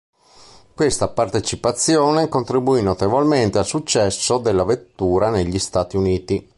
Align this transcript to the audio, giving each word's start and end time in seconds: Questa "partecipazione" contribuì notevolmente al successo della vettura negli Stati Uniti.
Questa 0.73 1.09
"partecipazione" 1.09 2.27
contribuì 2.27 2.81
notevolmente 2.81 3.59
al 3.59 3.67
successo 3.67 4.39
della 4.39 4.63
vettura 4.63 5.29
negli 5.29 5.59
Stati 5.59 5.95
Uniti. 5.95 6.49